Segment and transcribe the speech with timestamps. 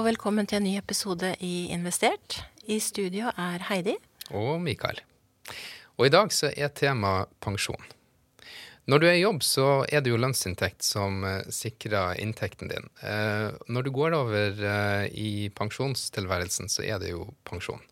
[0.00, 2.38] og velkommen til en ny episode i Investert.
[2.72, 3.98] I studio er Heidi.
[4.32, 4.96] Og Mikael.
[5.98, 7.82] Og i dag så er tema pensjon.
[8.88, 12.88] Når du er i jobb, så er det jo lønnsinntekt som eh, sikrer inntekten din.
[13.04, 17.84] Eh, når du går over eh, i pensjonstilværelsen, så er det jo pensjon.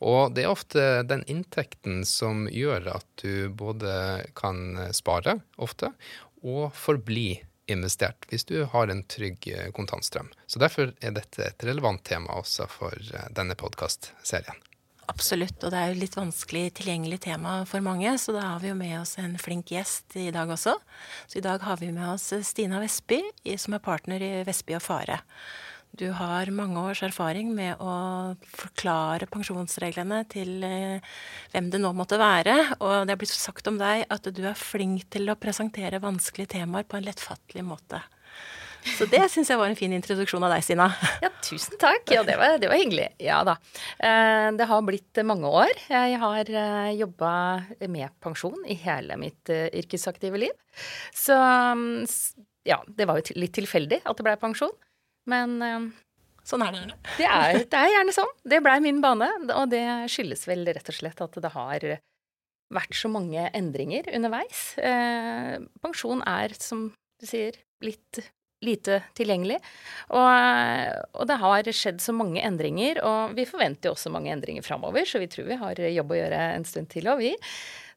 [0.00, 3.92] Og det er ofte den inntekten som gjør at du både
[4.38, 5.92] kan spare ofte,
[6.40, 7.34] og forbli
[7.70, 10.32] investert hvis du har en trygg kontantstrøm.
[10.46, 12.96] Så derfor er dette et relevant tema også for
[13.36, 14.58] denne podkastserien.
[15.10, 18.70] Absolutt, og det er jo litt vanskelig tilgjengelig tema for mange, så da har vi
[18.70, 20.76] jo med oss en flink gjest i dag også.
[21.26, 23.18] Så i dag har vi med oss Stina Vestby,
[23.58, 25.18] som er partner i Vestby og Fare.
[25.90, 27.92] Du har mange års erfaring med å
[28.54, 31.02] forklare pensjonsreglene til eh,
[31.50, 34.58] hvem det nå måtte være, og det er blitt sagt om deg at du er
[34.58, 38.00] flink til å presentere vanskelige temaer på en lettfattelig måte.
[38.96, 40.86] Så det syns jeg var en fin introduksjon av deg, Stina.
[41.20, 42.06] Ja, tusen takk.
[42.14, 43.10] Ja, det var, det var hyggelig.
[43.20, 43.58] Ja da.
[43.98, 45.74] Eh, det har blitt mange år.
[45.90, 47.32] Jeg har eh, jobba
[47.90, 50.54] med pensjon i hele mitt yrkesaktive liv.
[51.12, 51.36] Så
[52.64, 54.72] ja, det var jo litt tilfeldig at det blei pensjon.
[55.28, 55.92] Men
[56.50, 56.96] Sånn er det gjerne.
[57.18, 58.30] Det er, det er gjerne sånn.
[58.52, 61.86] Det blei min bane, og det skyldes vel rett og slett at det har
[62.70, 64.64] vært så mange endringer underveis.
[64.78, 66.88] Eh, pensjon er, som
[67.20, 68.22] du sier, litt
[68.60, 69.56] lite tilgjengelig.
[70.12, 70.26] Og,
[71.14, 75.06] og, det har skjedd så mange endringer, og vi forventer jo også mange endringer framover,
[75.08, 77.32] så vi tror vi har jobb å gjøre en stund til òg, vi.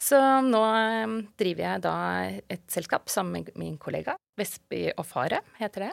[0.03, 1.95] Så nå um, driver jeg da
[2.51, 4.17] et selskap sammen med min kollega.
[4.39, 5.91] Vestby og Fare heter det.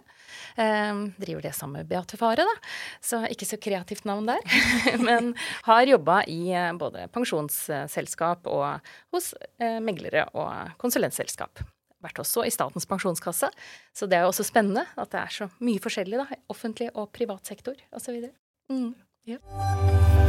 [0.57, 2.71] Um, driver det sammen med Beate Fare, da.
[3.05, 4.41] Så ikke så kreativt navn der.
[5.09, 5.35] Men
[5.69, 11.63] har jobba i uh, både pensjonsselskap og hos uh, meglere og konsulentselskap
[12.01, 13.51] vært også i Statens pensjonskasse.
[13.93, 16.41] Så det er jo også spennende at det er så mye forskjellig, da.
[16.53, 18.25] Offentlig og privat sektor osv.
[18.73, 18.95] Mm.
[19.29, 20.20] Ja.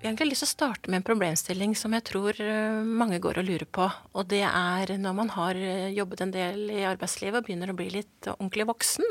[0.00, 3.46] Egentlig lyst til å starte med en problemstilling som jeg tror eh, mange går og
[3.48, 3.86] lurer på.
[4.16, 7.76] Og det er når man har eh, jobbet en del i arbeidslivet og begynner å
[7.78, 9.06] bli litt ordentlig voksen,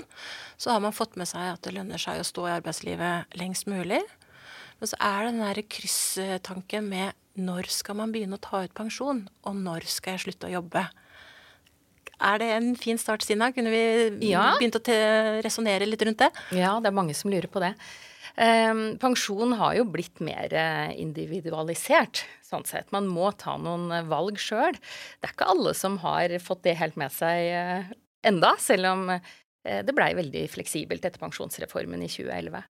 [0.58, 3.70] så har man fått med seg at det lønner seg å stå i arbeidslivet lengst
[3.70, 4.02] mulig.
[4.80, 8.76] Men så er det den derre krysstanken med når skal man begynne å ta ut
[8.76, 10.88] pensjon, og når skal jeg slutte å jobbe?
[12.20, 13.54] Er det en fin start, Stina?
[13.56, 13.84] Kunne vi
[14.34, 14.50] ja.
[14.60, 15.00] begynt å
[15.46, 16.34] resonnere litt rundt det?
[16.58, 17.72] Ja, det er mange som lurer på det.
[18.38, 22.91] Um, pensjon har jo blitt mer eh, individualisert, sånn sett.
[22.95, 24.78] Man må ta noen eh, valg sjøl.
[25.19, 27.94] Det er ikke alle som har fått det helt med seg uh,
[28.28, 29.06] enda, selv om
[29.69, 32.63] det blei veldig fleksibelt etter pensjonsreformen i 2011.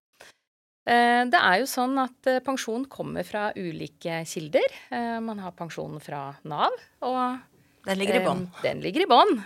[0.90, 4.78] Eh, det er jo sånn at eh, pensjon kommer fra ulike kilder.
[4.90, 6.74] Eh, man har pensjonen fra Nav,
[7.06, 8.48] og Den ligger i bånn?
[8.64, 9.38] Den ligger i bånn.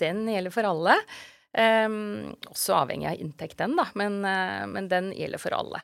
[0.00, 0.94] Den gjelder for alle.
[1.56, 5.80] Også avhengig av inntekt, den, da, men, men, den gjelder for alle.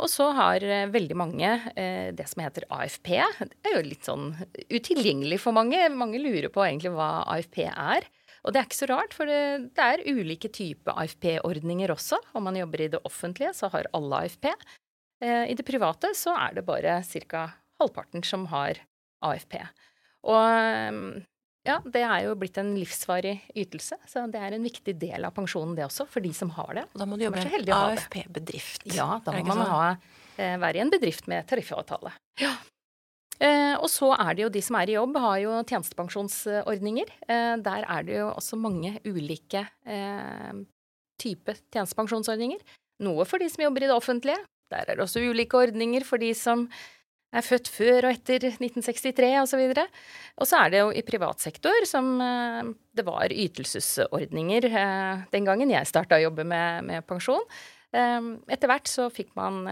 [0.00, 1.52] og så har veldig mange
[2.18, 3.12] det som heter AFP.
[3.38, 4.32] Det er jo litt sånn
[4.72, 5.84] utilgjengelig for mange.
[5.94, 8.08] Mange lurer på egentlig hva AFP er.
[8.42, 12.18] Og det er ikke så rart, for det, det er ulike typer AFP-ordninger også.
[12.34, 14.48] Om man jobber i det offentlige, så har alle AFP.
[15.22, 16.98] I det private så er det bare
[17.30, 17.44] ca.
[17.78, 18.80] halvparten som har
[19.22, 19.60] AFP.
[20.26, 20.42] Og
[20.94, 21.12] mm,
[21.66, 25.34] ja, det er jo blitt en livsvarig ytelse, så det er en viktig del av
[25.36, 26.84] pensjonen det også, for de som har det.
[26.98, 28.88] Da må du jobbe i AFP-bedrift.
[28.96, 29.82] Ja, da må man ha,
[30.36, 32.14] eh, være i en bedrift med tariffavtale.
[32.42, 32.56] Ja.
[33.42, 37.14] Eh, og så er det jo de som er i jobb, har jo tjenestepensjonsordninger.
[37.26, 40.62] Eh, der er det jo også mange ulike eh,
[41.22, 42.62] typer tjenestepensjonsordninger.
[43.02, 44.42] Noe for de som jobber i det offentlige.
[44.72, 46.68] Der er det også ulike ordninger for de som
[47.32, 49.62] er født før og etter 1963 osv.
[49.72, 50.00] Og,
[50.42, 55.48] og så er det jo i privat sektor som eh, det var ytelsesordninger eh, den
[55.48, 57.44] gangen jeg starta å jobbe med, med pensjon.
[57.96, 58.18] Eh,
[58.52, 59.64] etter hvert så fikk man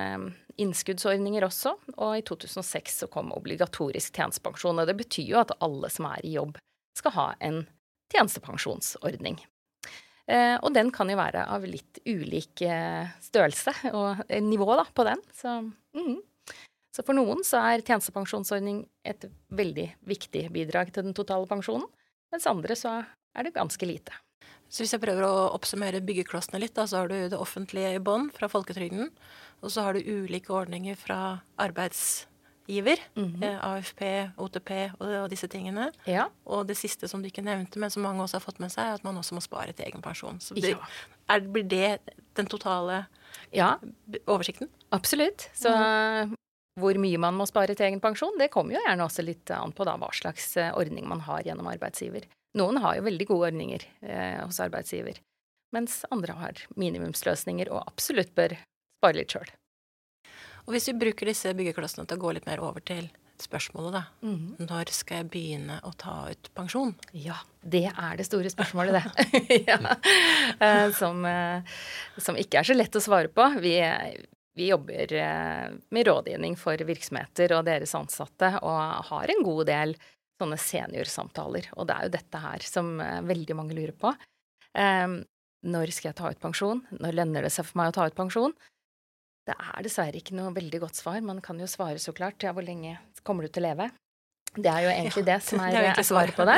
[0.61, 4.81] innskuddsordninger også, og i 2006 så kom obligatorisk tjenestepensjon.
[4.81, 6.59] Og det betyr jo at alle som er i jobb,
[6.97, 7.63] skal ha en
[8.13, 9.39] tjenestepensjonsordning.
[10.31, 12.61] Og den kan jo være av litt ulik
[13.25, 15.23] størrelse og nivå da, på den.
[15.35, 15.55] Så,
[15.97, 16.19] mm.
[16.95, 21.87] Så for noen så er tjenestepensjonsordning et veldig viktig bidrag til den totale pensjonen,
[22.35, 23.01] mens andre så
[23.37, 24.15] er det ganske lite.
[24.71, 28.03] Så hvis jeg prøver å oppsummere byggeklossene litt, da, så har du det offentlige i
[28.03, 29.09] bånn fra folketrygden.
[29.61, 33.03] Og så har du ulike ordninger fra arbeidsgiver.
[33.17, 33.45] Mm -hmm.
[33.45, 34.71] eh, AFP, OTP
[35.01, 35.91] og, disse tingene.
[36.07, 36.29] Ja.
[36.47, 38.85] Og det siste som du ikke nevnte, men som mange også har fått med seg,
[38.85, 40.41] er at man også må spare til egen pensjon.
[40.41, 40.79] Så det, ja.
[41.29, 41.99] er, blir det
[42.37, 43.07] den totale
[43.53, 43.75] ja.
[44.27, 44.69] oversikten?
[44.93, 45.51] Absolutt.
[45.55, 46.37] Så mm.
[46.79, 49.75] Hvor mye man må spare til egen pensjon, det kommer jo gjerne også litt an
[49.77, 52.29] på da hva slags eh, ordning man har gjennom arbeidsgiver.
[52.59, 55.19] Noen har jo veldig gode ordninger eh, hos arbeidsgiver,
[55.75, 58.57] mens andre har minimumsløsninger og absolutt bør
[59.01, 59.51] spare litt sjøl.
[60.67, 63.09] Og hvis vi bruker disse byggeklossene til å gå litt mer over til
[63.41, 64.03] spørsmålet, da.
[64.27, 64.67] Mm.
[64.69, 66.93] Når skal jeg begynne å ta ut pensjon?
[67.17, 69.39] Ja, det er det store spørsmålet, det.
[69.71, 69.79] ja.
[70.61, 71.79] Eh, som, eh,
[72.21, 73.47] som, ikke er så lett å svare på.
[73.65, 73.75] Vi,
[74.59, 79.95] vi jobber eh, med rådgivning for virksomheter og deres ansatte, og har en god del
[80.41, 81.69] sånne seniorsamtaler.
[81.77, 82.95] Og det er jo dette her som
[83.29, 84.09] veldig mange lurer på.
[85.61, 86.81] Når skal jeg ta ut pensjon?
[86.97, 88.55] Når lønner det seg for meg å ta ut pensjon?
[89.45, 91.21] Det er dessverre ikke noe veldig godt svar.
[91.21, 93.91] Man kan jo svare så klart ja, hvor lenge kommer du til å leve?
[94.57, 96.57] Det er jo egentlig ja, det som er, det er svaret på det.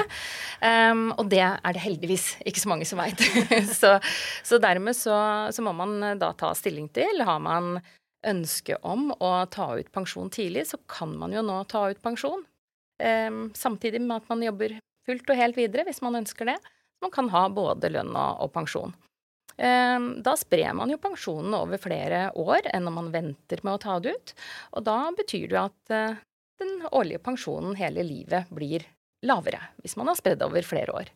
[0.64, 3.20] Um, og det er det heldigvis ikke så mange som veit.
[3.80, 3.98] så,
[4.40, 5.16] så, dermed så,
[5.52, 7.20] så, må man da ta stilling til.
[7.26, 7.76] Har man
[8.24, 12.46] ønske om å ta ut pensjon tidlig, så kan man jo nå ta ut pensjon.
[13.02, 16.58] Um, samtidig med at man jobber fullt og helt videre, hvis man ønsker det.
[17.02, 18.94] Man kan ha både lønn og, og pensjon.
[19.58, 23.82] Um, da sprer man jo pensjonen over flere år enn når man venter med å
[23.82, 24.36] ta det ut.
[24.78, 26.22] Og da betyr det jo at uh,
[26.62, 28.86] den årlige pensjonen hele livet blir
[29.26, 31.12] lavere, hvis man har spredd over flere år.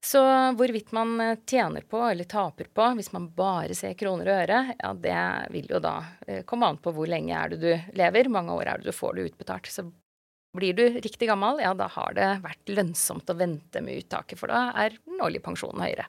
[0.00, 0.20] Så
[0.56, 4.60] hvorvidt man eh, tjener på eller taper på hvis man bare ser kroner og øre,
[4.78, 5.96] ja, det vil jo da
[6.26, 8.96] eh, komme an på hvor lenge er det du lever, mange år er det du
[8.96, 9.68] får det utbetalt.
[9.68, 9.84] Så
[10.56, 14.50] blir du riktig gammel, ja, da har det vært lønnsomt å vente med uttaket, for
[14.50, 16.08] da er den årlige pensjonen høyere.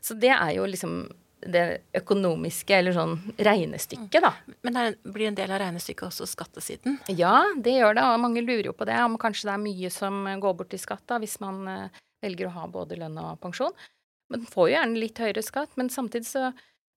[0.00, 1.02] Så det er jo liksom
[1.40, 1.64] det
[1.96, 4.32] økonomiske, eller sånn regnestykket, da.
[4.66, 6.98] Men det blir en del av regnestykket også skattesiden?
[7.08, 8.06] Ja, det gjør det.
[8.06, 10.80] Og mange lurer jo på det, om kanskje det er mye som går bort i
[10.80, 13.76] skatt da, hvis man uh, velger å ha både lønn og pensjon.
[14.30, 16.50] Man får jo gjerne litt høyere skatt, men samtidig så,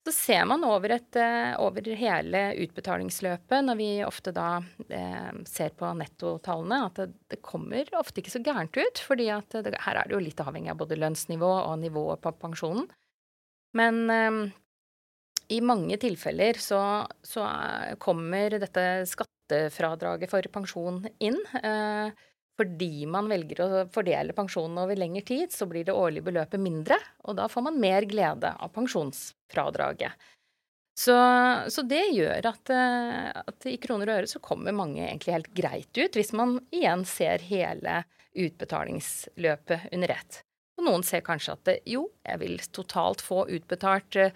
[0.05, 4.49] så ser man over, et, uh, over, hele utbetalingsløpet, når vi ofte da
[4.89, 9.05] eh, ser på nettotallene, at det, det, kommer ofte ikke så gærent ut.
[9.07, 12.35] fordi at det, her er det jo litt avhengig av både lønnsnivå og nivået på
[12.43, 12.91] pensjonen.
[13.77, 14.43] Men um,
[15.53, 16.81] i mange tilfeller så,
[17.25, 17.47] så,
[18.01, 21.39] kommer dette skattefradraget for pensjon inn.
[21.57, 22.13] Uh,
[22.53, 26.99] fordi man velger å fordele pensjonen over lengre tid, så blir det årlige beløpet mindre,
[27.25, 30.13] og da får man mer glede av pensjonsfradraget.
[30.93, 31.15] Så,
[31.73, 35.53] så det gjør at, eh, at, i kroner og øre så kommer mange egentlig helt
[35.57, 38.03] greit ut, hvis man igjen ser hele
[38.37, 40.43] utbetalingsløpet under ett.
[40.77, 44.31] Og noen ser kanskje at jo, jeg vil totalt få utbetalt eh,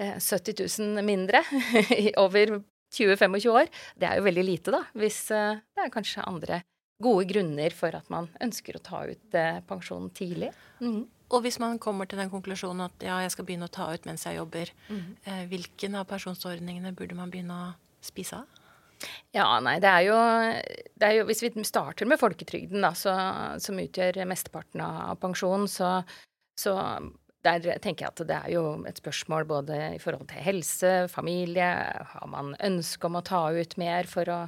[0.00, 1.42] 70 000 mindre
[2.24, 2.58] over
[2.94, 3.72] 20-25 år.
[3.98, 6.62] Det er jo veldig lite, da, hvis eh, det er kanskje andre
[7.02, 10.52] gode grunner for at man ønsker å ta ut eh, pensjonen tidlig.
[10.80, 11.04] Mm.
[11.34, 14.06] Og hvis man kommer til den konklusjonen at ja, jeg skal begynne å ta ut
[14.08, 15.06] mens jeg jobber, mm.
[15.24, 17.72] eh, hvilken av pensjonsordningene burde man begynne å
[18.04, 18.63] spise av?
[19.34, 20.18] Ja, nei, det er jo,
[21.00, 23.14] det er jo Hvis vi starter med folketrygden, da, så,
[23.62, 25.98] som utgjør mesteparten av pensjonen, så,
[26.60, 26.76] så
[27.44, 31.72] der tenker jeg at det er jo et spørsmål både i forhold til helse, familie,
[32.14, 34.38] har man ønske om å ta ut mer for å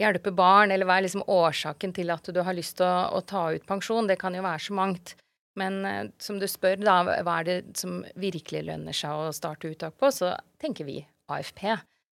[0.00, 3.20] hjelpe barn, eller hva er liksom årsaken til at du har lyst til å, å
[3.20, 4.08] ta ut pensjon?
[4.08, 5.14] Det kan jo være så mangt.
[5.58, 9.72] Men eh, som du spør, da, hva er det som virkelig lønner seg å starte
[9.72, 10.32] uttak på, så
[10.62, 11.00] tenker vi
[11.30, 11.66] AFP.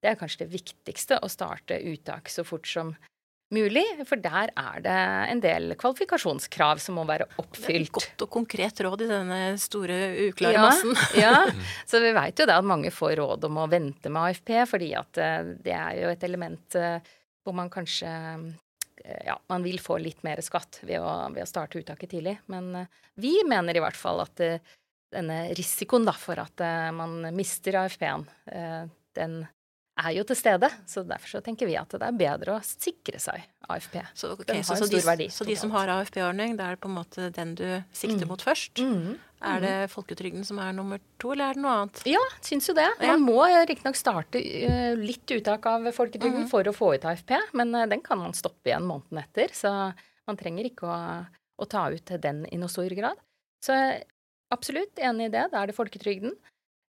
[0.00, 2.94] Det er kanskje det viktigste, å starte uttak så fort som
[3.54, 3.84] mulig.
[4.08, 4.96] For der er det
[5.32, 7.90] en del kvalifikasjonskrav som må være oppfylt.
[7.90, 9.98] Det er Godt og konkret råd i denne store,
[10.30, 10.96] uklare ja, massen.
[11.24, 11.34] ja,
[11.88, 14.92] så vi veit jo da at mange får råd om å vente med AFP, fordi
[14.98, 17.14] at eh, det er jo et element eh,
[17.44, 21.48] hvor man kanskje eh, ja, man vil få litt mer skatt ved å, ved å
[21.48, 22.36] starte uttaket tidlig.
[22.52, 22.84] Men
[23.20, 24.40] vi mener i hvert fall at
[25.10, 26.60] denne risikoen da, for at
[26.94, 28.26] man mister AFP-en,
[29.16, 29.40] den
[30.00, 30.70] er jo til stede.
[30.88, 33.96] Så derfor så tenker vi at det er bedre å sikre seg AFP.
[34.14, 37.30] Så, okay, så, så, de, så de, som har AFP-ordning, det er på en måte
[37.34, 38.30] den du sikter mm.
[38.32, 38.82] mot først?
[38.82, 39.18] Mm.
[39.40, 39.92] Er det mm.
[39.94, 42.02] folketrygden som er nummer to, eller er det noe annet?
[42.10, 42.88] Ja, syns jo det.
[43.00, 46.50] Man må riktignok starte uh, litt uttak av folketrygden mm.
[46.52, 49.54] for å få ut AFP, men uh, den kan man stoppe igjen måneden etter.
[49.56, 49.72] Så
[50.28, 51.00] man trenger ikke å,
[51.60, 53.20] å ta ut den i noe stor grad.
[53.64, 53.76] Så
[54.52, 55.48] absolutt enig i det.
[55.52, 56.36] Da er det folketrygden.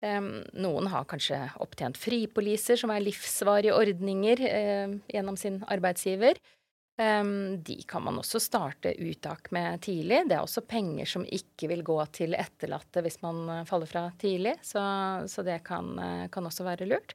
[0.04, 4.42] Noen har kanskje opptjent fripoliser, som er livsvarige ordninger
[5.08, 6.36] gjennom sin arbeidsgiver.
[6.96, 10.22] De kan man også starte uttak med tidlig.
[10.28, 14.06] Det er også penger som ikke vil gå til etterlatte hvis man uh, faller fra
[14.20, 14.80] tidlig, så,
[15.28, 17.12] så det kan, uh, kan, også være lurt.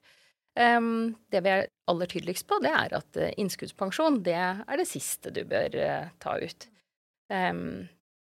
[0.51, 5.45] Det vi er aller tydeligst på, det er at innskuddspensjon det er det siste du
[5.47, 5.77] bør
[6.19, 6.65] ta ut.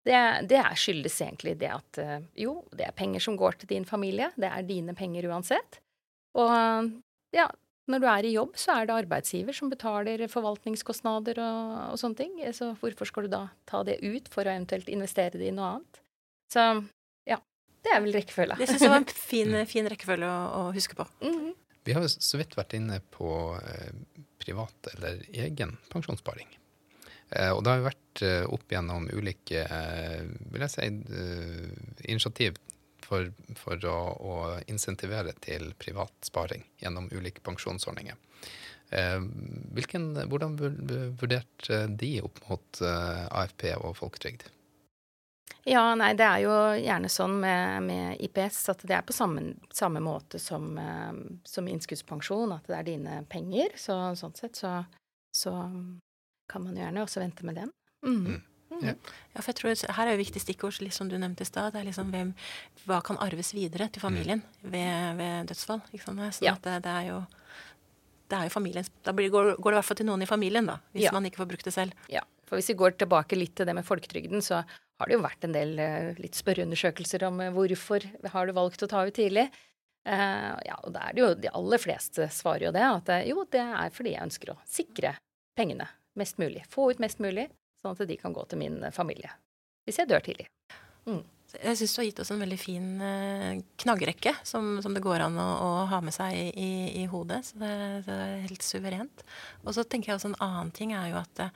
[0.10, 3.86] Det, det skyldes egentlig det at eh, jo, det er penger som går til din
[3.86, 4.32] familie.
[4.40, 5.82] Det er dine penger uansett.
[6.38, 6.54] Og
[7.36, 7.50] ja,
[7.90, 12.20] Når du er i jobb, så er det arbeidsgiver som betaler forvaltningskostnader og, og sånne
[12.20, 12.36] ting.
[12.54, 15.72] Så hvorfor skal du da ta det ut for å eventuelt investere det i noe
[15.76, 16.02] annet?
[16.54, 16.66] Så
[17.30, 17.40] ja,
[17.86, 18.60] det er vel rekkefølge.
[18.60, 21.08] Det syns jeg var en fin, fin rekkefølge å, å, huske på.
[21.22, 21.58] Mm -hmm.
[21.84, 23.92] Vi har så vidt vært inne på eh,
[24.38, 26.59] privat eller egen pensjonssparing.
[27.32, 30.88] Eh, og det har jo vært eh, opp gjennom ulike eh, vil jeg si,
[32.10, 32.58] initiativ
[33.06, 34.34] for, for å, å,
[34.70, 38.18] insentivere til privat sparing gjennom ulike pensjonsordninger.
[38.90, 44.48] Hvilken, hvordan vurderte de opp mot AFP og folketrygd?
[45.70, 49.60] Ja, nei, det er jo gjerne sånn med, med IPS at det er på samme,
[49.70, 50.74] samme måte som,
[51.46, 53.78] som, innskuddspensjon, at det er dine penger.
[53.78, 54.74] Så sånn sett så,
[55.38, 55.54] så
[56.50, 57.74] kan man gjerne også vente med den.
[58.06, 58.16] Mm.
[58.26, 58.42] Mm.
[58.70, 58.86] Mm.
[58.86, 58.94] Ja.
[59.34, 59.42] ja.
[59.42, 61.74] for jeg tror Her er jo viktig stikkord, som du nevnte i stad.
[61.74, 62.34] Det er liksom hvem,
[62.86, 64.72] hva kan arves videre til familien mm.
[64.74, 65.82] ved, ved, dødsfall.
[65.92, 66.26] Ikke sant?
[66.38, 66.56] Sånn ja.
[66.64, 67.22] det, det, er jo,
[68.30, 70.30] det er jo familien Da blir, går, går, det i hvert fall til noen i
[70.30, 70.78] familien, da.
[70.94, 71.16] Hvis ja.
[71.16, 72.06] man ikke får brukt det selv.
[72.12, 72.26] Ja.
[72.50, 74.64] For hvis vi går tilbake litt til det med folketrygden, så
[75.00, 78.84] har det jo vært en del uh, litt spørreundersøkelser om uh, hvorfor har du valgt
[78.84, 79.48] å ta ut tidlig.
[80.08, 83.46] Uh, ja, og da er det jo de aller fleste svarer jo det, at jo,
[83.54, 85.14] det er fordi jeg ønsker å sikre
[85.60, 85.86] pengene
[86.20, 86.66] mest mulig.
[86.72, 87.50] Få ut mest mulig,
[87.82, 89.32] sånn at de kan gå til min familie
[89.90, 90.46] hvis jeg dør tidlig.
[91.10, 91.24] Mm.
[91.50, 95.24] Jeg syns du har gitt oss en veldig fin uh, knaggrekke som, som, det går
[95.26, 96.72] an å, å ha med seg i,
[97.02, 97.40] i, hodet.
[97.48, 97.72] Så det,
[98.06, 99.24] det, er helt suverent.
[99.64, 101.50] Og så tenker jeg også en annen ting er jo at uh,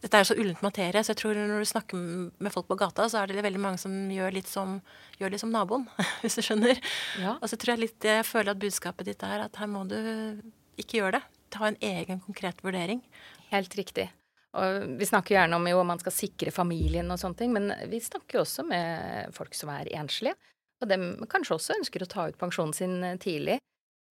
[0.00, 2.02] dette er så ullent materie, så jeg tror når du snakker
[2.38, 4.78] med folk på gata, så er det veldig mange som gjør litt som,
[5.20, 5.88] gjør litt som naboen,
[6.22, 6.80] hvis du skjønner.
[7.20, 7.36] Ja.
[7.36, 9.98] Og så tror jeg litt, jeg føler at budskapet ditt er at her må du
[10.78, 11.24] ikke gjøre det.
[11.52, 13.02] Ta en egen konkret vurdering.
[13.52, 14.08] Helt riktig.
[14.58, 18.00] Og vi snakker gjerne om jo man skal sikre familien og sånne ting, men vi
[18.00, 20.36] snakker jo også med folk som er enslige.
[20.82, 23.58] Og dem kanskje også ønsker å ta ut pensjonen sin eh, tidlig.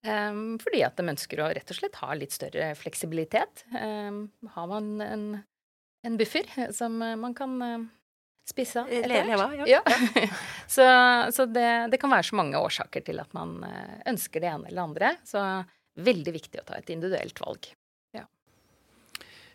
[0.07, 3.63] Um, fordi at de ønsker å rett og slett ha litt større fleksibilitet.
[3.73, 5.23] Um, har man en,
[6.05, 7.87] en, buffer som man kan uh,
[8.47, 9.65] spise av etter hvert.
[9.67, 9.81] Ja.
[9.81, 10.27] ja.
[10.75, 10.85] så,
[11.33, 13.57] så det, det, kan være så mange årsaker til at man
[14.07, 15.11] ønsker det ene eller det andre.
[15.27, 15.43] Så
[15.97, 17.71] veldig viktig å ta et individuelt valg.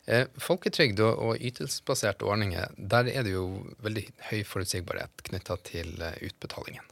[0.06, 3.47] Eh, folketrygd og, ytelsesbaserte ordninger, der er det jo
[3.85, 6.88] veldig høy forutsigbarhet knytta til eh, utbetalingen.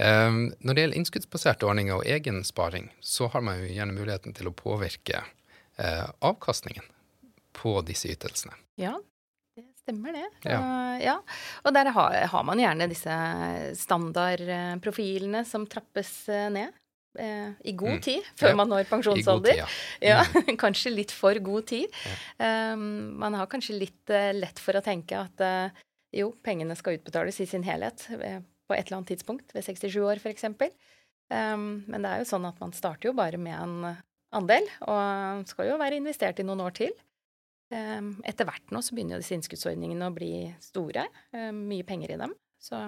[0.00, 4.36] Eh, når det gjelder innskuddsbaserte ordninger og egen sparing, så har man jo gjerne muligheten
[4.36, 5.24] til å påvirke
[5.82, 6.84] avkastningen
[7.56, 8.52] på disse ytelsene.
[8.78, 8.92] Ja,
[9.56, 10.26] det stemmer det.
[10.44, 10.58] Ja.
[11.00, 11.14] Ja.
[11.64, 13.16] og der har, har, man gjerne disse
[13.80, 16.12] standardprofilene som trappes
[16.52, 16.76] ned
[17.20, 18.02] eh, i god mm.
[18.04, 18.58] tid før ja.
[18.58, 19.60] man når pensjonsalder.
[19.60, 20.22] Tid, ja.
[20.24, 20.56] mm.
[20.64, 22.00] kanskje litt for god tid.
[22.38, 26.98] Um, man har kanskje litt uh, lett for å tenke at uh, jo, pengene skal
[26.98, 30.48] utbetales i sin helhet uh, på et eller annet tidspunkt, ved 67 år f.eks.
[31.32, 33.94] Um, men det er jo sånn at man starter jo bare med en
[34.32, 36.92] andel, og skal jo være investert i noen år til.
[37.72, 41.06] Um, etter hvert nå så begynner jo disse innskuddsordningene å bli store.
[41.56, 42.36] mye penger i dem.
[42.60, 42.78] Så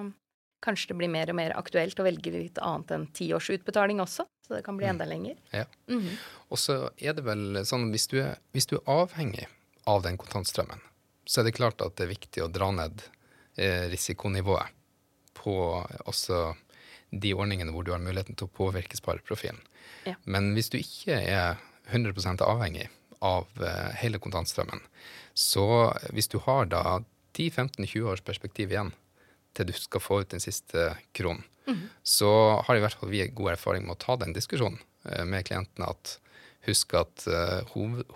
[0.64, 4.26] kanskje det blir mer og mer aktuelt å velge litt annet enn tiårsutbetaling også.
[4.46, 4.92] Så det kan bli mm.
[4.94, 5.36] enda lenger.
[5.50, 5.64] Ja.
[5.88, 6.16] Mm -hmm.
[6.48, 9.46] Og så er det vel sånn hvis du, er, hvis du er avhengig
[9.84, 10.80] av den kontantstrømmen,
[11.26, 13.02] så er det klart at det er viktig å dra ned
[13.56, 14.68] eh, risikonivået
[15.34, 16.54] på også
[17.10, 19.60] de ordningene hvor du har muligheten til å påvirke spareprofilen.
[20.04, 20.16] Ja.
[20.24, 21.56] Men hvis du ikke er
[21.92, 22.88] 100 avhengig
[23.20, 24.80] av eh, hele kontantstrømmen,
[25.34, 27.02] så hvis du har da
[27.34, 28.92] 10-15-20 års perspektiv igjen,
[29.54, 31.44] til du skal få ut den siste kronen.
[31.66, 31.86] Mm.
[32.02, 32.30] Så
[32.66, 35.88] har i hvert fall vi god erfaring med å ta den diskusjonen eh, med klientene.
[35.94, 36.18] at
[36.64, 37.60] Husk at uh,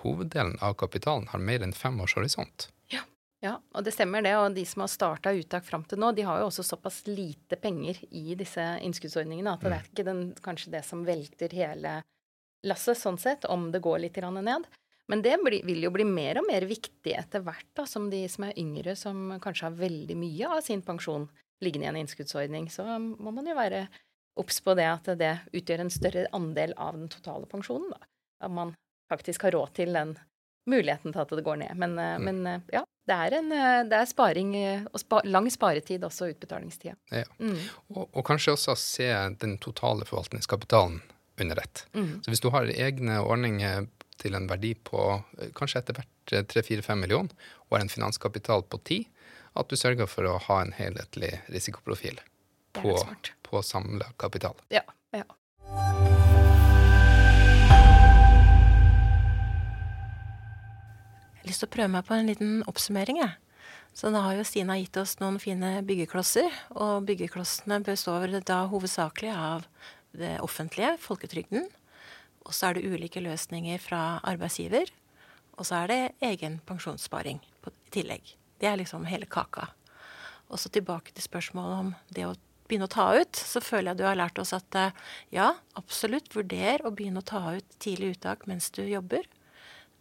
[0.01, 2.71] hoveddelen av kapitalen har mer enn fem års horisont.
[2.89, 3.03] Ja.
[3.45, 4.33] ja, og det stemmer det.
[4.41, 7.59] Og de som har starta uttak fram til nå, de har jo også såpass lite
[7.61, 9.91] penger i disse innskuddsordningene at det er mm.
[9.93, 11.99] ikke den, kanskje det som velter hele
[12.65, 14.65] lasset, sånn sett, om det går litt ned.
[15.09, 18.23] Men det blir, vil jo bli mer og mer viktig etter hvert, da, som de
[18.29, 21.29] som er yngre, som kanskje har veldig mye av sin pensjon
[21.65, 22.69] liggende i en innskuddsordning.
[22.71, 23.87] Så må man jo være
[24.39, 27.91] obs på det at det utgjør en større andel av den totale pensjonen.
[27.95, 28.11] da.
[28.45, 28.75] At man
[29.11, 30.15] faktisk har råd til den
[30.69, 31.75] muligheten til at det går ned.
[31.81, 32.25] Men, eh, mm.
[32.29, 34.55] men eh, ja, det er, en, eh, det er sparing
[34.93, 36.97] og spa, lang sparetid også utbetalingstida.
[37.11, 37.25] Ja.
[37.41, 37.57] Mm.
[37.95, 39.09] Og, og, kanskje også se
[39.41, 41.01] den totale forvaltningskapitalen
[41.41, 41.87] under ett.
[41.95, 42.19] Mm.
[42.23, 43.89] Så hvis du har egne ordninger
[44.19, 45.01] til en verdi på
[45.39, 49.07] eh, kanskje etter hvert 3-4-5 eh, millioner, og har en finanskapital på 10,
[49.59, 52.21] at du sørger for å ha en helhetlig risikoprofil
[52.77, 52.95] på,
[53.43, 54.55] på samla kapital.
[54.75, 54.85] Ja,
[55.17, 55.25] ja.
[61.39, 63.23] Jeg har lyst til å prøve meg på en liten oppsummering.
[63.23, 63.37] Jeg.
[63.97, 66.53] Så da har jo Stina gitt oss noen fine byggeklosser.
[66.77, 69.65] Og byggeklossene består da hovedsakelig av
[70.19, 71.67] det offentlige, folketrygden,
[72.49, 74.91] Og så er det ulike løsninger fra arbeidsgiver.
[75.59, 78.35] Og så er det egen pensjonssparing i tillegg.
[78.59, 79.69] Det er liksom hele kaka.
[80.49, 82.37] Og så tilbake til spørsmålet om det å
[82.69, 83.37] begynne å ta ut.
[83.37, 84.95] Så føler jeg du har lært oss at eh,
[85.35, 89.29] ja, absolutt, vurder å begynne å ta ut tidlig uttak mens du jobber.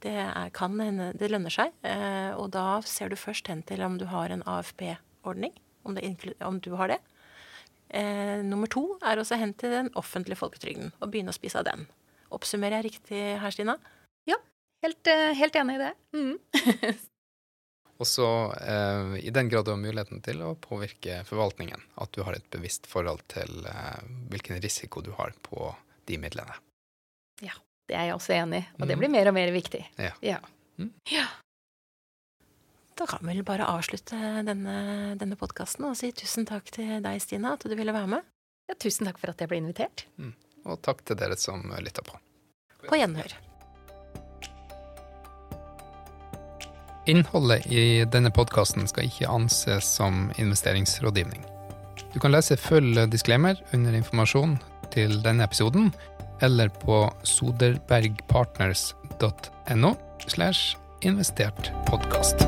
[0.04, 1.76] Det, er, kan det lønner seg.
[1.88, 5.56] Eh, og da ser du først hen til om du har en AFP-ordning.
[5.88, 6.00] Om,
[6.44, 7.00] om du har det.
[7.96, 11.70] Eh, nummer to er også hen til den offentlige folketrygden og begynne å spise av
[11.70, 11.88] den.
[12.36, 13.78] Oppsummerer jeg riktig her, Stina?
[14.86, 15.94] Helt, eh, helt enig i det.
[16.14, 16.36] Mm.
[17.98, 18.28] Og så,
[18.62, 22.46] eh, i den grad du har muligheten til å påvirke forvaltningen, at du har et
[22.54, 25.72] bevisst forhold til eh, hvilken risiko du har på
[26.06, 26.54] de midlene.
[27.42, 27.58] Ja,
[27.90, 29.02] Det er jeg også enig i, og det Mm.
[29.02, 29.82] blir mer og mer viktig.
[29.98, 30.14] Ja.
[30.22, 30.38] ja.
[30.78, 30.92] Mm.
[31.10, 31.26] ja.
[32.98, 37.18] Da kan vi vel bare avslutte denne, denne podkasten og si tusen takk til deg,
[37.22, 38.22] Stina, at du ville være med.
[38.70, 40.06] Ja, tusen takk for at jeg ble invitert.
[40.68, 42.14] Og takk til dere som lytta på.
[42.88, 43.32] På gjenhør.
[47.08, 51.40] Innholdet i denne podkasten skal ikke anses som investeringsrådgivning.
[52.12, 54.58] Du kan lese full disclaimer under informasjon
[54.92, 55.94] til denne episoden,
[56.44, 59.92] eller på soderbergpartners.no
[60.28, 62.44] slash investert podkast.